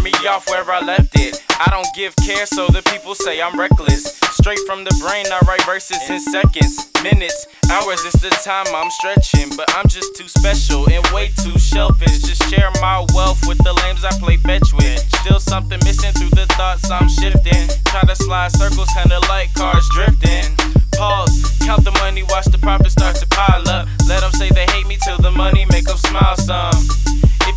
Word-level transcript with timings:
off 0.00 0.48
where 0.48 0.64
I 0.70 0.80
left 0.80 1.18
it. 1.18 1.42
I 1.60 1.68
don't 1.70 1.86
give 1.94 2.14
care, 2.24 2.46
so 2.46 2.66
the 2.68 2.82
people 2.90 3.14
say 3.14 3.42
I'm 3.42 3.58
reckless. 3.58 4.18
Straight 4.40 4.58
from 4.66 4.84
the 4.84 4.94
brain, 5.04 5.26
I 5.28 5.38
write 5.46 5.64
verses 5.64 5.98
in 6.08 6.20
seconds, 6.20 6.88
minutes, 7.02 7.46
hours. 7.70 8.00
It's 8.04 8.20
the 8.20 8.30
time 8.42 8.66
I'm 8.74 8.90
stretching, 8.90 9.54
but 9.56 9.68
I'm 9.76 9.86
just 9.88 10.16
too 10.16 10.28
special 10.28 10.88
and 10.88 11.04
way 11.12 11.28
too 11.44 11.58
selfish. 11.58 12.22
Just 12.24 12.48
share 12.48 12.70
my 12.80 13.04
wealth 13.12 13.46
with 13.46 13.58
the 13.58 13.72
lames 13.84 14.04
I 14.04 14.10
play 14.18 14.38
fetch 14.38 14.72
with. 14.72 14.98
Still 15.20 15.40
something 15.40 15.78
missing 15.84 16.12
through 16.12 16.32
the 16.32 16.46
thoughts 16.56 16.90
I'm 16.90 17.08
shifting. 17.08 17.68
Try 17.86 18.02
to 18.02 18.16
slide 18.16 18.52
circles, 18.52 18.88
kinda 18.96 19.20
like 19.28 19.52
cars 19.54 19.86
drifting. 19.92 20.56
Pause, 20.96 21.58
count 21.64 21.84
the 21.84 21.92
money, 22.00 22.22
watch 22.22 22.46
the 22.46 22.58
profit 22.58 22.92
start 22.92 23.16
to 23.16 23.26
pile 23.28 23.68
up. 23.68 23.88
Let 24.08 24.20
them 24.20 24.32
say 24.32 24.48
they 24.48 24.66
hate 24.72 24.86
me 24.86 24.96
till 25.04 25.18
the 25.18 25.30
money 25.30 25.66
make 25.70 25.84
them 25.84 25.98
smile 25.98 26.36
some. 26.36 26.71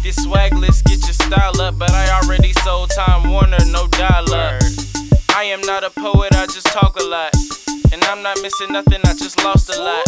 If 0.08 0.18
you're 0.18 0.26
swagless, 0.28 0.84
get 0.84 1.02
your 1.02 1.14
style 1.14 1.60
up, 1.62 1.80
but 1.80 1.90
I 1.90 2.22
already 2.22 2.54
sold 2.54 2.92
Time 2.92 3.28
Warner, 3.28 3.58
no 3.66 3.88
dial 3.88 4.32
up. 4.36 4.62
I 5.36 5.46
am 5.46 5.62
not 5.62 5.84
a 5.84 5.90
poet, 5.90 6.36
I 6.36 6.46
just 6.46 6.68
talk 6.68 6.96
a 7.00 7.04
lot. 7.04 7.34
And 7.92 8.04
I'm 8.04 8.22
not 8.22 8.40
missing 8.44 8.72
nothing, 8.72 9.00
I 9.04 9.16
just 9.16 9.44
lost 9.44 9.76
a 9.76 9.82
lot. 9.82 10.06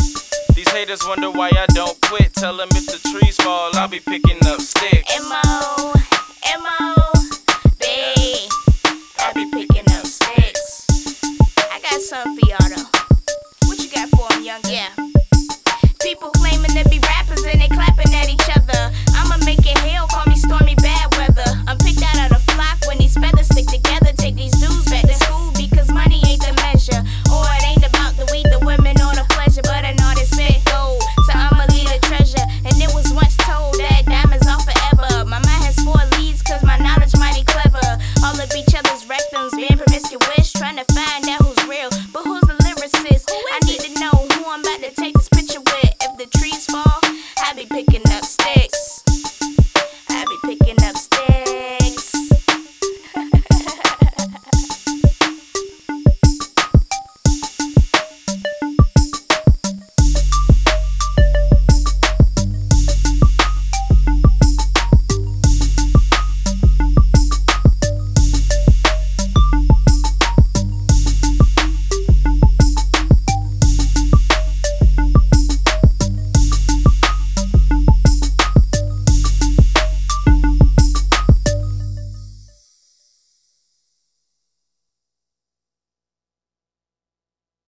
These 0.54 0.70
haters 0.70 1.02
wonder 1.08 1.32
why 1.32 1.50
I 1.50 1.66
don't 1.74 2.00
quit. 2.02 2.32
Tell 2.36 2.56
them 2.56 2.70
if 2.74 2.86
the 2.86 3.10
trees 3.10 3.38
fall, 3.38 3.72
I'll 3.74 3.88
be 3.88 4.00
picking 4.00 4.38
up 4.46 4.62
sticks. 4.62 5.18
M.O. 5.18 5.97